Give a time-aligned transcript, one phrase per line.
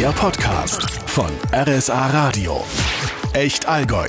[0.00, 2.64] Der Podcast von RSA Radio.
[3.34, 4.08] Echt Allgäu.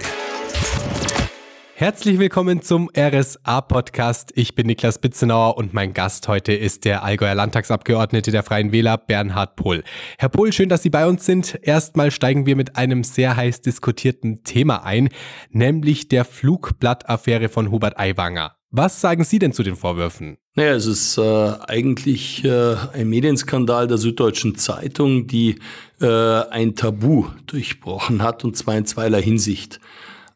[1.76, 4.32] Herzlich willkommen zum RSA-Podcast.
[4.36, 8.98] Ich bin Niklas Bitzenauer und mein Gast heute ist der Allgäuer Landtagsabgeordnete der Freien Wähler,
[8.98, 9.84] Bernhard Pohl.
[10.18, 11.60] Herr Pohl, schön, dass Sie bei uns sind.
[11.62, 15.10] Erstmal steigen wir mit einem sehr heiß diskutierten Thema ein,
[15.50, 18.56] nämlich der Flugblattaffäre von Hubert Aiwanger.
[18.70, 20.38] Was sagen Sie denn zu den Vorwürfen?
[20.54, 25.56] Naja, es ist äh, eigentlich äh, ein Medienskandal der Süddeutschen Zeitung, die
[26.02, 29.80] äh, ein Tabu durchbrochen hat, und zwar in zweierlei Hinsicht.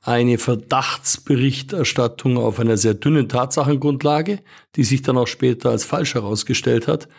[0.02, 4.40] Eine Verdachtsberichterstattung auf einer sehr dünnen Tatsachengrundlage,
[4.78, 7.10] die sich dann auch später als falsch herausgestellt hat.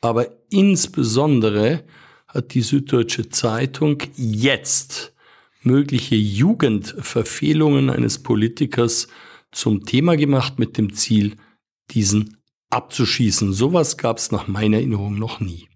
[0.00, 1.82] Aber insbesondere
[2.28, 5.12] hat die Süddeutsche Zeitung jetzt
[5.62, 9.08] mögliche Jugendverfehlungen eines Politikers
[9.50, 11.34] zum Thema gemacht mit dem Ziel,
[11.90, 12.36] diesen
[12.70, 13.52] abzuschießen.
[13.52, 15.68] Sowas gab es nach meiner Erinnerung noch nie.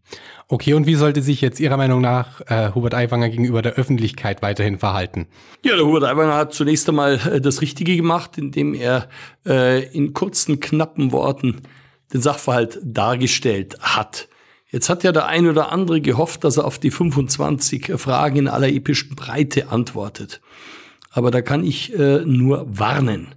[0.50, 4.40] Okay, und wie sollte sich jetzt Ihrer Meinung nach äh, Hubert Aiwanger gegenüber der Öffentlichkeit
[4.40, 5.26] weiterhin verhalten?
[5.62, 9.10] Ja, der Hubert Aiwanger hat zunächst einmal äh, das Richtige gemacht, indem er
[9.44, 11.60] äh, in kurzen, knappen Worten
[12.14, 14.28] den Sachverhalt dargestellt hat.
[14.70, 18.48] Jetzt hat ja der ein oder andere gehofft, dass er auf die 25 Fragen in
[18.48, 20.40] aller epischen Breite antwortet.
[21.10, 23.34] Aber da kann ich äh, nur warnen.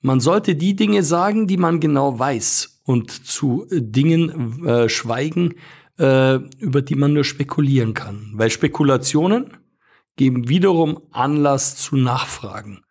[0.00, 5.54] Man sollte die Dinge sagen, die man genau weiß und zu äh, Dingen äh, schweigen,
[5.98, 8.32] äh, über die man nur spekulieren kann.
[8.34, 9.56] Weil Spekulationen
[10.16, 12.82] geben wiederum Anlass zu Nachfragen.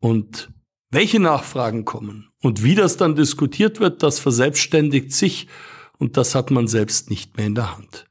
[0.00, 0.50] Und
[0.90, 5.48] welche Nachfragen kommen und wie das dann diskutiert wird, das verselbstständigt sich
[5.98, 8.06] und das hat man selbst nicht mehr in der Hand.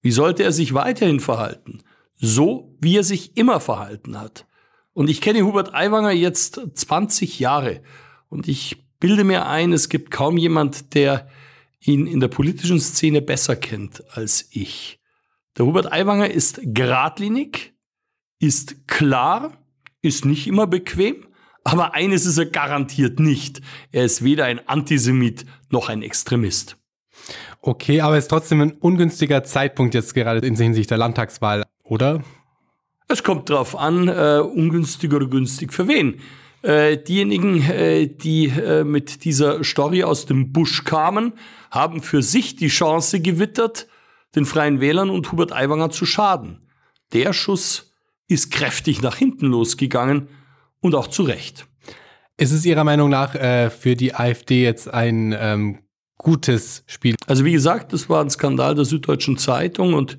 [0.00, 1.82] Wie sollte er sich weiterhin verhalten?
[2.16, 4.46] So, wie er sich immer verhalten hat.
[4.92, 7.82] Und ich kenne Hubert Aiwanger jetzt 20 Jahre.
[8.28, 11.28] Und ich bilde mir ein, es gibt kaum jemand, der
[11.80, 15.00] ihn in der politischen Szene besser kennt als ich.
[15.56, 17.74] Der Hubert Aiwanger ist geradlinig,
[18.40, 19.52] ist klar,
[20.02, 21.26] ist nicht immer bequem,
[21.64, 23.60] aber eines ist er garantiert nicht.
[23.92, 26.76] Er ist weder ein Antisemit noch ein Extremist.
[27.60, 32.22] Okay, aber es ist trotzdem ein ungünstiger Zeitpunkt jetzt gerade in Hinsicht der Landtagswahl, oder?
[33.08, 36.20] Es kommt darauf an, äh, ungünstig oder günstig für wen.
[36.62, 41.34] Äh, diejenigen, äh, die äh, mit dieser Story aus dem Busch kamen,
[41.70, 43.86] haben für sich die Chance gewittert,
[44.34, 46.68] den Freien Wählern und Hubert Aiwanger zu schaden.
[47.12, 47.92] Der Schuss
[48.26, 50.28] ist kräftig nach hinten losgegangen
[50.80, 51.66] und auch zu Recht.
[52.36, 55.78] Ist es Ihrer Meinung nach für die AfD jetzt ein ähm,
[56.18, 57.16] gutes Spiel?
[57.26, 60.18] Also wie gesagt, das war ein Skandal der Süddeutschen Zeitung und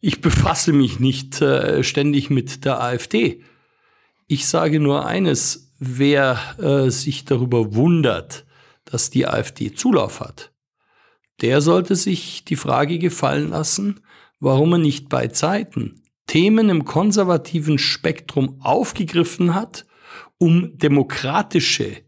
[0.00, 1.44] ich befasse mich nicht
[1.82, 3.42] ständig mit der AfD.
[4.26, 8.46] Ich sage nur eines, wer äh, sich darüber wundert,
[8.84, 10.52] dass die AfD Zulauf hat,
[11.40, 14.00] der sollte sich die Frage gefallen lassen,
[14.40, 19.86] warum er nicht bei Zeiten Themen im konservativen Spektrum aufgegriffen hat,
[20.38, 21.98] um demokratische,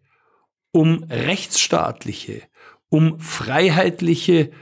[0.72, 2.42] um rechtsstaatliche,
[2.88, 4.52] um freiheitliche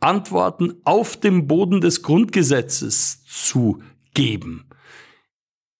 [0.00, 4.68] Antworten auf dem Boden des Grundgesetzes zu geben.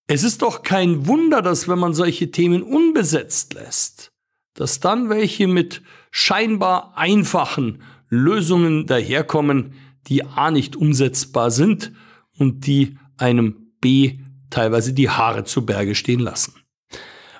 [0.09, 4.12] Es ist doch kein Wunder, dass wenn man solche Themen unbesetzt lässt,
[4.55, 9.75] dass dann welche mit scheinbar einfachen Lösungen daherkommen,
[10.06, 11.93] die a nicht umsetzbar sind
[12.39, 16.55] und die einem b teilweise die Haare zu Berge stehen lassen.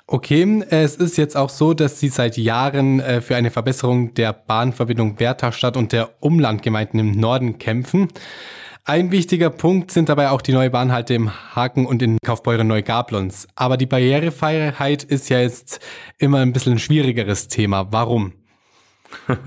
[0.05, 4.33] Okay, es ist jetzt auch so, dass Sie seit Jahren äh, für eine Verbesserung der
[4.33, 8.09] Bahnverbindung Wertherstadt und der Umlandgemeinden im Norden kämpfen.
[8.89, 13.45] Ein wichtiger Punkt sind dabei auch die neue Bahnhalte im Haken und in Kaufbeuren Neugablons.
[13.53, 15.81] Aber die Barrierefreiheit ist ja jetzt
[16.17, 17.91] immer ein bisschen ein schwierigeres Thema.
[17.91, 18.31] Warum?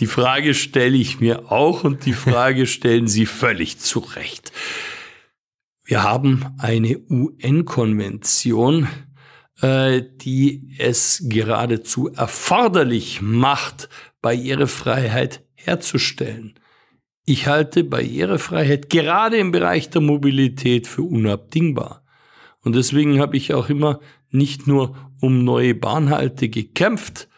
[0.00, 4.50] Die Frage stelle ich mir auch und die Frage stellen Sie völlig zu Recht.
[5.84, 8.88] Wir haben eine UN-Konvention,
[9.60, 13.88] äh, die es geradezu erforderlich macht,
[14.22, 16.58] Barrierefreiheit herzustellen.
[17.28, 22.04] Ich halte Barrierefreiheit gerade im Bereich der Mobilität für unabdingbar.
[22.62, 23.98] Und deswegen habe ich auch immer
[24.30, 27.28] nicht nur um neue Bahnhalte gekämpft.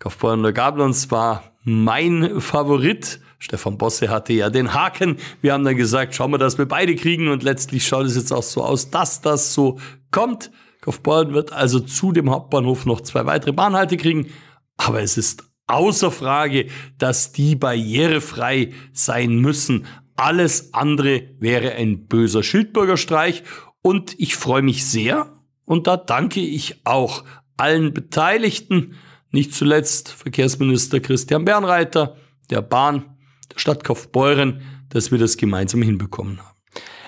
[0.00, 3.20] Kaufbeuren der Gablons war mein Favorit.
[3.38, 5.18] Stefan Bosse hatte ja den Haken.
[5.40, 7.28] Wir haben dann gesagt, schauen wir, dass wir beide kriegen.
[7.28, 9.78] Und letztlich schaut es jetzt auch so aus, dass das so
[10.10, 10.50] kommt.
[10.80, 14.32] Kaufbeuren wird also zu dem Hauptbahnhof noch zwei weitere Bahnhalte kriegen.
[14.78, 16.66] Aber es ist außer Frage,
[16.98, 19.86] dass die barrierefrei sein müssen.
[20.16, 23.42] Alles andere wäre ein böser Schildbürgerstreich.
[23.80, 25.32] Und ich freue mich sehr.
[25.64, 27.24] Und da danke ich auch
[27.56, 28.94] allen Beteiligten,
[29.30, 32.16] nicht zuletzt Verkehrsminister Christian Bernreiter,
[32.50, 33.16] der Bahn,
[33.52, 34.60] der Stadt Kaufbeuren,
[34.90, 36.52] dass wir das gemeinsam hinbekommen haben.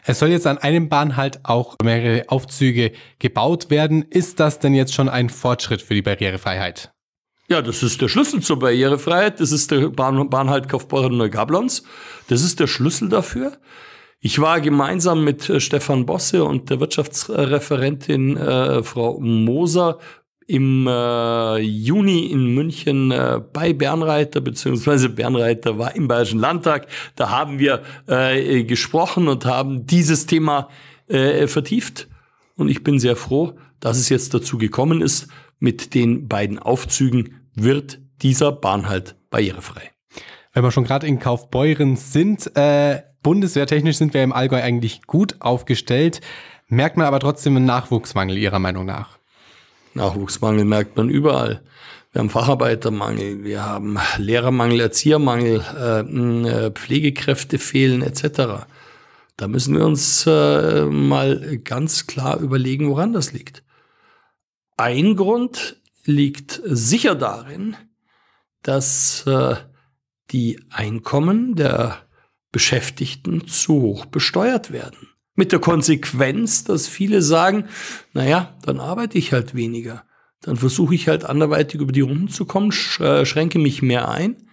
[0.07, 4.03] Es soll jetzt an einem Bahnhalt auch mehrere Aufzüge gebaut werden.
[4.03, 6.94] Ist das denn jetzt schon ein Fortschritt für die Barrierefreiheit?
[7.49, 9.39] Ja, das ist der Schlüssel zur Barrierefreiheit.
[9.39, 11.83] Das ist der Bahn Bahnhalt Kaufbeuren Neugablons.
[12.29, 13.59] Das ist der Schlüssel dafür.
[14.21, 19.99] Ich war gemeinsam mit äh, Stefan Bosse und der Wirtschaftsreferentin äh, Frau Moser
[20.47, 26.87] im äh, Juni in München äh, bei Bernreiter, beziehungsweise Bernreiter war im Bayerischen Landtag.
[27.17, 30.71] Da haben wir äh, gesprochen und haben dieses Thema
[31.09, 32.09] äh, vertieft.
[32.57, 35.29] Und ich bin sehr froh, dass es jetzt dazu gekommen ist.
[35.59, 39.91] Mit den beiden Aufzügen wird dieser Bahnhalt barrierefrei.
[40.53, 45.37] Wenn wir schon gerade in Kaufbeuren sind, äh, bundeswehrtechnisch sind wir im Allgäu eigentlich gut
[45.41, 46.21] aufgestellt,
[46.69, 49.19] merkt man aber trotzdem einen Nachwuchsmangel Ihrer Meinung nach?
[49.95, 51.63] Nachwuchsmangel merkt man überall.
[52.13, 58.67] Wir haben Facharbeitermangel, wir haben Lehrermangel, Erziehermangel, äh, äh, Pflegekräfte fehlen etc.
[59.37, 63.64] Da müssen wir uns äh, mal ganz klar überlegen, woran das liegt.
[64.77, 67.77] Ein Grund liegt sicher darin,
[68.63, 69.57] dass äh,
[70.31, 72.07] die Einkommen der
[72.51, 75.09] Beschäftigten zu hoch besteuert werden.
[75.37, 77.69] Mit der Konsequenz, dass viele sagen,
[78.13, 80.05] naja, dann arbeite ich halt weniger.
[80.41, 84.49] Dann versuche ich halt anderweitig über die Runden zu kommen, äh, schränke mich mehr ein.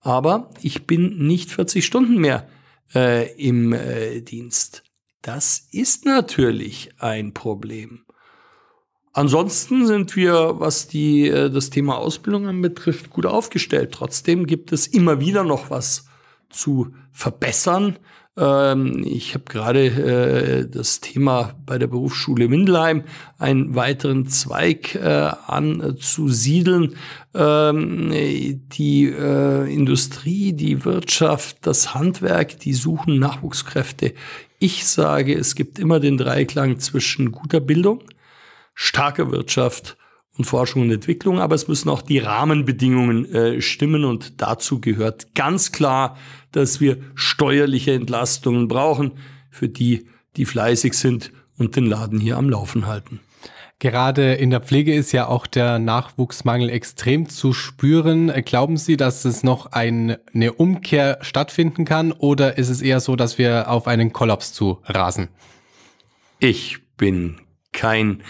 [0.00, 2.48] Aber ich bin nicht 40 Stunden mehr
[2.94, 4.84] äh, im äh, Dienst.
[5.22, 8.05] Das ist natürlich ein Problem.
[9.16, 13.92] Ansonsten sind wir, was die, äh, das Thema Ausbildung anbetrifft, gut aufgestellt.
[13.92, 16.06] Trotzdem gibt es immer wieder noch was
[16.50, 17.98] zu verbessern.
[18.36, 23.04] Ähm, ich habe gerade äh, das Thema bei der Berufsschule Windelheim,
[23.38, 26.96] einen weiteren Zweig äh, anzusiedeln.
[27.34, 28.10] Ähm,
[28.72, 34.12] die äh, Industrie, die Wirtschaft, das Handwerk, die suchen Nachwuchskräfte.
[34.58, 38.02] Ich sage, es gibt immer den Dreiklang zwischen guter Bildung,
[38.76, 39.96] starker Wirtschaft
[40.38, 45.34] und Forschung und Entwicklung, aber es müssen auch die Rahmenbedingungen äh, stimmen und dazu gehört
[45.34, 46.16] ganz klar,
[46.52, 49.12] dass wir steuerliche Entlastungen brauchen
[49.50, 50.06] für die,
[50.36, 53.20] die fleißig sind und den Laden hier am Laufen halten.
[53.78, 58.32] Gerade in der Pflege ist ja auch der Nachwuchsmangel extrem zu spüren.
[58.44, 63.16] Glauben Sie, dass es noch ein, eine Umkehr stattfinden kann oder ist es eher so,
[63.16, 65.28] dass wir auf einen Kollaps zu rasen?
[66.38, 67.36] Ich bin
[67.72, 68.22] kein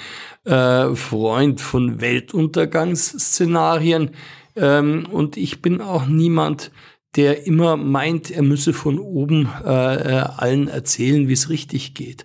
[0.46, 4.12] äh, Freund von Weltuntergangsszenarien
[4.56, 6.72] ähm, und ich bin auch niemand,
[7.14, 12.24] der immer meint, er müsse von oben äh, äh allen erzählen, wie es richtig geht.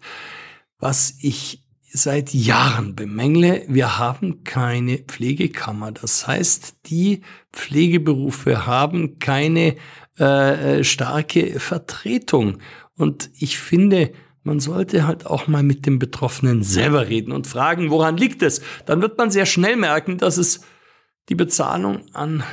[0.80, 1.64] Was ich
[1.94, 5.92] seit Jahren bemängle, wir haben keine Pflegekammer.
[5.92, 7.22] Das heißt, die
[7.52, 9.76] Pflegeberufe haben keine
[10.18, 12.60] äh, äh starke Vertretung.
[12.96, 14.12] Und ich finde,
[14.44, 18.62] man sollte halt auch mal mit dem Betroffenen selber reden und fragen, woran liegt es?
[18.86, 20.62] Dann wird man sehr schnell merken, dass es
[21.30, 22.44] die Bezahlung an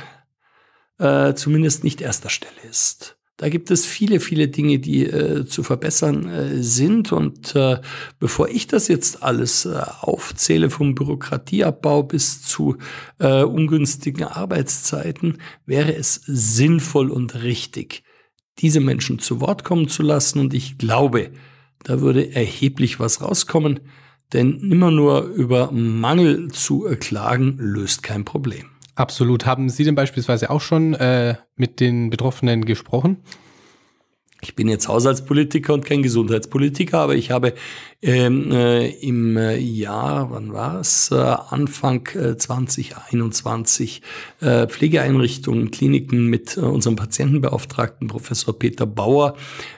[0.99, 3.17] äh, zumindest nicht erster Stelle ist.
[3.39, 7.13] Da gibt es viele, viele Dinge, die äh, zu verbessern äh, sind.
[7.13, 7.79] Und äh,
[8.19, 12.75] bevor ich das jetzt alles äh, aufzähle, vom Bürokratieabbau bis zu
[13.17, 18.03] äh, ungünstigen Arbeitszeiten, wäre es sinnvoll und richtig,
[18.57, 20.39] diese Menschen zu Wort kommen zu lassen.
[20.39, 21.31] Und ich glaube,
[21.83, 23.79] da würde erheblich was rauskommen,
[24.33, 28.65] denn immer nur über Mangel zu klagen löst kein Problem.
[28.95, 29.45] Absolut.
[29.45, 33.17] Haben Sie denn beispielsweise auch schon äh, mit den Betroffenen gesprochen?
[34.41, 37.55] Ich bin jetzt Haushaltspolitiker und kein Gesundheitspolitiker, aber ich habe
[38.01, 44.01] ähm, äh, im äh, Jahr, wann war es, äh, Anfang äh, 2021
[44.39, 49.35] äh, Pflegeeinrichtungen, Kliniken mit äh, unserem Patientenbeauftragten Professor Peter Bauer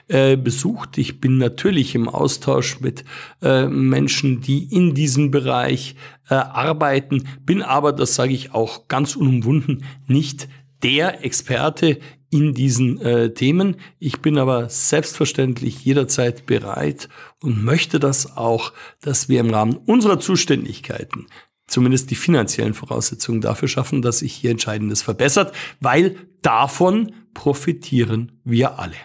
[0.08, 0.98] besucht.
[0.98, 3.04] Ich bin natürlich im Austausch mit
[3.40, 5.96] Menschen, die in diesem Bereich
[6.28, 10.48] arbeiten, bin aber, das sage ich auch ganz unumwunden, nicht
[10.82, 11.98] der Experte
[12.32, 13.76] in diesen äh, Themen.
[13.98, 17.08] Ich bin aber selbstverständlich jederzeit bereit
[17.42, 21.26] und möchte das auch, dass wir im Rahmen unserer Zuständigkeiten
[21.66, 28.78] zumindest die finanziellen Voraussetzungen dafür schaffen, dass sich hier Entscheidendes verbessert, weil davon profitieren wir
[28.78, 28.96] alle.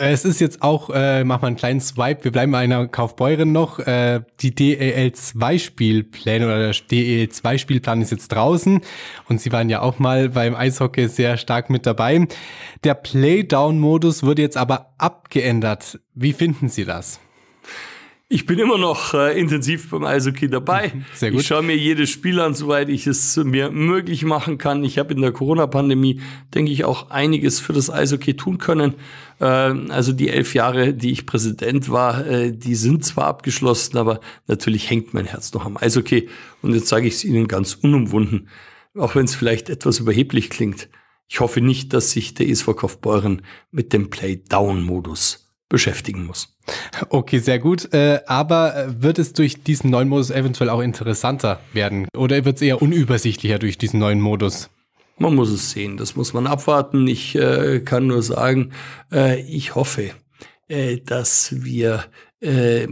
[0.00, 3.50] Es ist jetzt auch, äh, mach mal einen kleinen Swipe, wir bleiben bei einer Kaufbeuren
[3.50, 3.80] noch.
[3.80, 8.80] Äh, die DEL2-Spielpläne oder der DEL2-Spielplan ist jetzt draußen
[9.28, 12.28] und Sie waren ja auch mal beim Eishockey sehr stark mit dabei.
[12.84, 15.98] Der Playdown-Modus wurde jetzt aber abgeändert.
[16.14, 17.18] Wie finden Sie das?
[18.30, 20.92] Ich bin immer noch äh, intensiv beim Eishockey dabei.
[21.14, 21.40] Sehr gut.
[21.40, 24.84] Ich schaue mir jedes Spiel an, soweit ich es mir möglich machen kann.
[24.84, 26.20] Ich habe in der Corona-Pandemie,
[26.54, 28.96] denke ich, auch einiges für das Eishockey tun können.
[29.40, 34.20] Äh, also die elf Jahre, die ich Präsident war, äh, die sind zwar abgeschlossen, aber
[34.46, 36.28] natürlich hängt mein Herz noch am Eishockey.
[36.60, 38.50] Und jetzt sage ich es Ihnen ganz unumwunden,
[38.94, 40.90] auch wenn es vielleicht etwas überheblich klingt.
[41.28, 46.56] Ich hoffe nicht, dass sich der ESV Kaufbeuren mit dem Play-Down-Modus beschäftigen muss.
[47.10, 47.92] Okay, sehr gut.
[47.92, 52.08] Äh, aber äh, wird es durch diesen neuen Modus eventuell auch interessanter werden?
[52.16, 54.70] Oder wird es eher unübersichtlicher durch diesen neuen Modus?
[55.18, 57.06] Man muss es sehen, das muss man abwarten.
[57.06, 58.72] Ich äh, kann nur sagen,
[59.12, 60.12] äh, ich hoffe,
[60.68, 62.04] äh, dass wir
[62.40, 62.86] äh,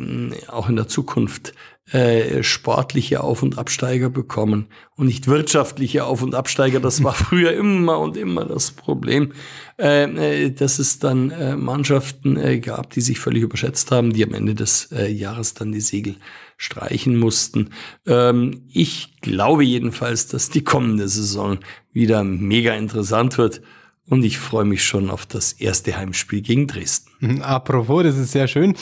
[0.48, 1.54] auch in der Zukunft
[1.92, 4.66] äh, sportliche Auf- und Absteiger bekommen
[4.96, 6.80] und nicht wirtschaftliche Auf- und Absteiger.
[6.80, 9.32] Das war früher immer und immer das Problem,
[9.78, 14.24] äh, äh, dass es dann äh, Mannschaften äh, gab, die sich völlig überschätzt haben, die
[14.24, 16.16] am Ende des äh, Jahres dann die Segel
[16.56, 17.70] streichen mussten.
[18.06, 21.58] Ähm, ich glaube jedenfalls, dass die kommende Saison
[21.92, 23.62] wieder mega interessant wird.
[24.08, 27.10] Und ich freue mich schon auf das erste Heimspiel gegen Dresden.
[27.18, 28.76] Mhm, apropos, das ist sehr schön.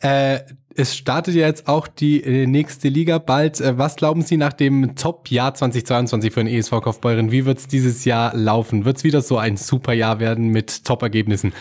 [0.00, 0.40] Äh,
[0.76, 3.60] es startet ja jetzt auch die äh, nächste Liga bald.
[3.60, 7.30] Äh, was glauben Sie nach dem Top-Jahr 2022 für den ESV Kaufbeuren?
[7.30, 8.84] Wie wird es dieses Jahr laufen?
[8.84, 11.52] Wird es wieder so ein super Jahr werden mit Top-Ergebnissen?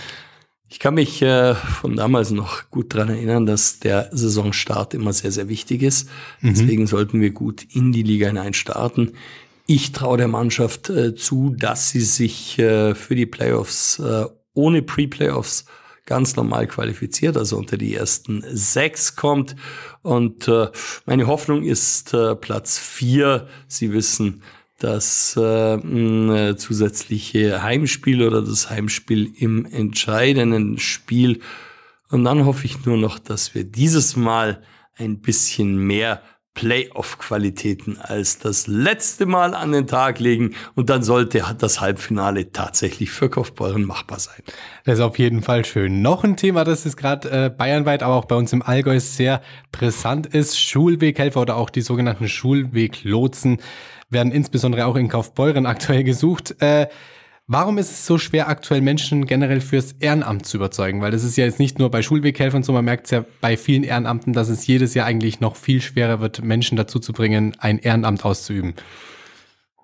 [0.70, 5.32] Ich kann mich äh, von damals noch gut dran erinnern, dass der Saisonstart immer sehr,
[5.32, 6.10] sehr wichtig ist.
[6.41, 6.50] Mhm.
[6.50, 9.12] Deswegen sollten wir gut in die Liga hinein starten.
[9.67, 14.82] Ich traue der Mannschaft äh, zu, dass sie sich äh, für die Playoffs äh, ohne
[14.82, 15.65] Pre-Playoffs
[16.05, 19.55] ganz normal qualifiziert, also unter die ersten sechs kommt.
[20.01, 20.67] Und äh,
[21.05, 23.48] meine Hoffnung ist äh, Platz vier.
[23.67, 24.43] Sie wissen,
[24.79, 31.39] das äh, äh, zusätzliche Heimspiel oder das Heimspiel im entscheidenden Spiel.
[32.10, 34.62] Und dann hoffe ich nur noch, dass wir dieses Mal
[34.98, 36.22] ein bisschen mehr
[36.53, 43.12] Playoff-Qualitäten als das letzte Mal an den Tag legen und dann sollte das Halbfinale tatsächlich
[43.12, 44.41] für Kaufbeuren machbar sein.
[44.86, 46.01] Das ist auf jeden Fall schön.
[46.01, 49.41] Noch ein Thema, das ist gerade äh, bayernweit, aber auch bei uns im Allgäu sehr
[49.72, 50.60] brisant ist.
[50.60, 53.57] Schulweghelfer oder auch die sogenannten Schulweglotsen
[54.10, 56.55] werden insbesondere auch in Kaufbeuren aktuell gesucht.
[56.60, 56.88] Äh,
[57.46, 61.02] Warum ist es so schwer, aktuell Menschen generell fürs Ehrenamt zu überzeugen?
[61.02, 63.58] Weil das ist ja jetzt nicht nur bei Schulweghelfern so, man merkt es ja bei
[63.58, 67.54] vielen Ehrenamten, dass es jedes Jahr eigentlich noch viel schwerer wird, Menschen dazu zu bringen,
[67.60, 68.76] ein Ehrenamt auszuüben.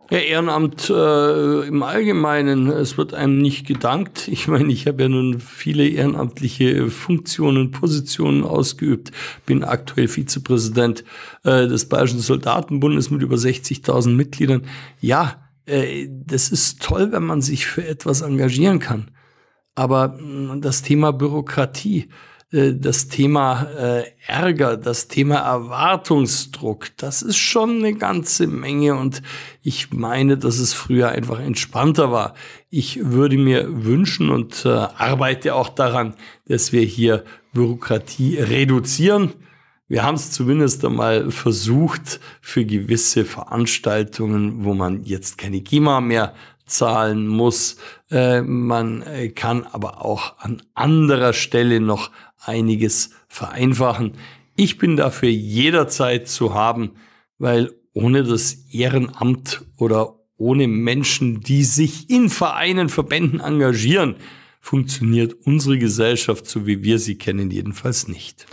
[0.10, 4.30] Ja, Ehrenamt äh, im Allgemeinen, es wird einem nicht gedankt.
[4.30, 9.12] Ich meine, ich habe ja nun viele ehrenamtliche Funktionen, Positionen ausgeübt,
[9.46, 11.04] bin aktuell Vizepräsident
[11.44, 14.64] äh, des Bayerischen Soldatenbundes mit über 60.000 Mitgliedern.
[15.02, 15.49] Ja,
[16.26, 19.12] das ist toll, wenn man sich für etwas engagieren kann.
[19.76, 22.10] Aber mm, das Thema Bürokratie,
[22.52, 29.22] äh, das Thema äh, Ärger, das Thema Erwartungsdruck, das ist schon eine ganze Menge und
[29.62, 32.34] ich meine, dass es früher einfach entspannter war.
[32.70, 36.16] Ich würde mir wünschen und arbeite auch daran,
[36.48, 37.24] dass wir hier
[37.54, 39.34] Bürokratie reduzieren
[39.90, 46.36] wir haben es zumindest einmal versucht für gewisse Veranstaltungen, wo man jetzt keine GEMA mehr
[46.68, 47.78] zahlen muss.
[48.12, 54.14] Äh, man äh, kann aber auch an anderer Stelle noch einiges vereinfachen.
[54.56, 56.92] Ich bin dafür jederzeit zu haben,
[57.40, 64.18] weil ohne das Ehrenamt oder ohne Menschen, die sich in Vereinen, Verbänden engagieren,
[64.62, 68.46] funktioniert unsere Gesellschaft, so wie wir sie kennen, jedenfalls nicht.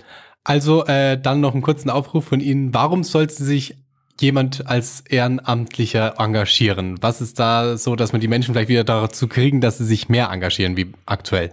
[0.47, 2.73] Also äh, dann noch einen kurzen Aufruf von Ihnen.
[2.73, 3.75] Warum sollte sich
[4.21, 7.03] jemand als Ehrenamtlicher engagieren?
[7.03, 10.09] Was ist da so, dass man die Menschen vielleicht wieder dazu kriegen, dass sie sich
[10.09, 11.53] mehr engagieren wie aktuell?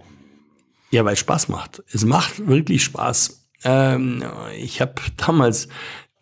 [0.92, 1.82] Ja, weil es Spaß macht.
[1.92, 3.48] Es macht wirklich Spaß.
[3.64, 4.22] Ähm,
[4.56, 5.66] ich habe damals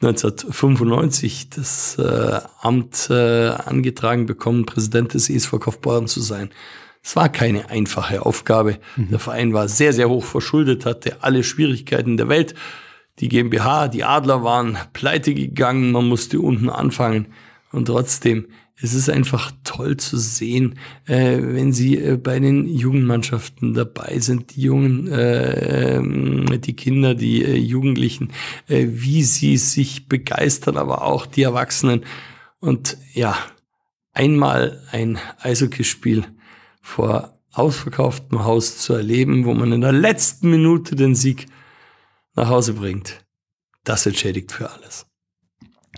[0.00, 6.48] 1995 das äh, Amt äh, angetragen bekommen, Präsident des ESV Kaufbeuren zu sein.
[7.02, 8.78] Es war keine einfache Aufgabe.
[8.96, 9.10] Mhm.
[9.10, 12.54] Der Verein war sehr, sehr hoch verschuldet, hatte alle Schwierigkeiten der Welt.
[13.18, 17.26] Die GmbH, die Adler waren pleite gegangen, man musste unten anfangen.
[17.72, 18.46] Und trotzdem,
[18.80, 24.54] es ist einfach toll zu sehen, äh, wenn sie äh, bei den Jugendmannschaften dabei sind,
[24.54, 28.32] die Jungen, äh, die Kinder, die äh, Jugendlichen,
[28.68, 32.04] äh, wie sie sich begeistern, aber auch die Erwachsenen.
[32.60, 33.36] Und ja,
[34.12, 36.24] einmal ein Eishockeyspiel
[36.82, 41.46] vor ausverkauftem Haus zu erleben, wo man in der letzten Minute den Sieg
[42.34, 43.24] nach Hause bringt.
[43.84, 45.06] Das entschädigt für alles.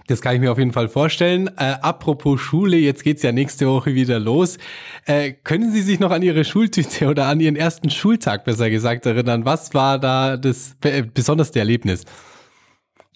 [0.07, 1.49] Das kann ich mir auf jeden Fall vorstellen.
[1.57, 4.59] Äh, apropos Schule, jetzt geht's ja nächste Woche wieder los.
[5.07, 9.07] Äh, können Sie sich noch an Ihre Schultüte oder an Ihren ersten Schultag besser gesagt
[9.07, 9.45] erinnern?
[9.45, 10.77] Was war da das
[11.15, 12.05] besonderste Erlebnis?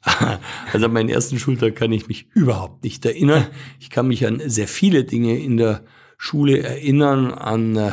[0.73, 3.47] Also an meinen ersten Schultag kann ich mich überhaupt nicht erinnern.
[3.81, 5.83] Ich kann mich an sehr viele Dinge in der
[6.19, 7.93] Schule erinnern, an äh,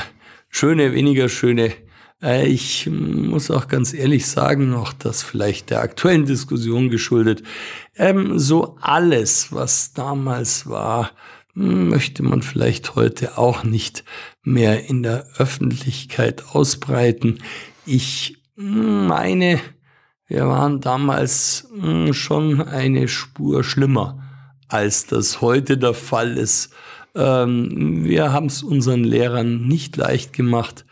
[0.49, 1.71] schöne, weniger schöne.
[2.21, 7.43] Äh, ich muss auch ganz ehrlich sagen, auch das vielleicht der aktuellen Diskussion geschuldet,
[7.95, 11.11] ähm, so alles, was damals war,
[11.53, 14.03] möchte man vielleicht heute auch nicht
[14.43, 17.39] mehr in der Öffentlichkeit ausbreiten.
[17.85, 19.61] Ich meine,
[20.27, 24.21] wir waren damals hm, schon eine Spur schlimmer,
[24.67, 26.73] als das heute der Fall ist.
[27.15, 30.85] Ähm, wir haben es unseren Lehrern nicht leicht gemacht,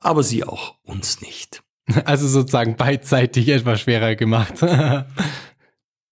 [0.00, 1.62] aber sie auch uns nicht.
[2.04, 4.62] Also sozusagen beidseitig etwas schwerer gemacht.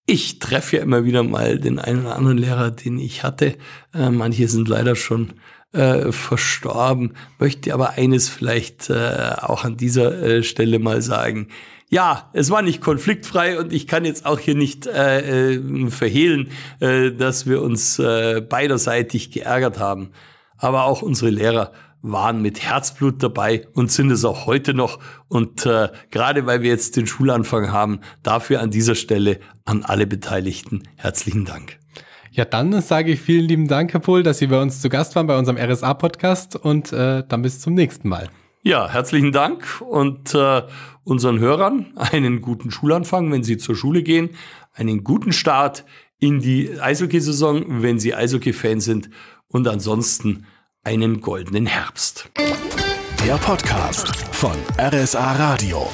[0.07, 3.57] ich treffe ja immer wieder mal den einen oder anderen Lehrer, den ich hatte.
[3.93, 5.33] Äh, manche sind leider schon
[5.77, 7.13] äh, verstorben.
[7.39, 11.47] Möchte aber eines vielleicht äh, auch an dieser äh, Stelle mal sagen
[11.89, 16.49] ja, es war nicht konfliktfrei und ich kann jetzt auch hier nicht äh, äh, verhehlen,
[16.79, 20.09] äh, dass wir uns äh, beiderseitig geärgert haben.
[20.57, 24.99] Aber auch unsere Lehrer waren mit Herzblut dabei und sind es auch heute noch.
[25.29, 30.07] Und äh, gerade weil wir jetzt den Schulanfang haben, dafür an dieser Stelle an alle
[30.07, 31.79] Beteiligten herzlichen Dank.
[32.31, 35.15] Ja, dann sage ich vielen lieben Dank, Herr Pohl, dass Sie bei uns zu Gast
[35.15, 38.29] waren bei unserem RSA-Podcast und äh, dann bis zum nächsten Mal.
[38.63, 40.63] Ja, herzlichen Dank und äh,
[41.03, 44.31] unseren Hörern einen guten Schulanfang, wenn sie zur Schule gehen,
[44.73, 45.85] einen guten Start
[46.19, 49.09] in die Eishockeysaison, wenn sie Eishockey-Fan sind
[49.47, 50.45] und ansonsten
[50.83, 52.29] einen goldenen Herbst.
[53.25, 55.89] Der Podcast von RSA Radio.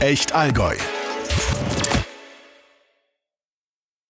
[0.00, 0.76] Echt Allgäu.